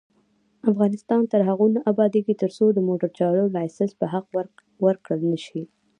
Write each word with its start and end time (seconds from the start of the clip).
افغانستان 0.71 1.21
تر 1.31 1.41
هغو 1.49 1.65
نه 1.75 1.79
ابادیږي، 1.91 2.33
ترڅو 2.41 2.65
د 2.73 2.79
موټر 2.87 3.09
چلولو 3.17 3.53
لایسنس 3.55 3.91
په 3.99 4.05
حق 4.13 4.25
ورکړل 4.85 5.21
نشي. 5.31 5.63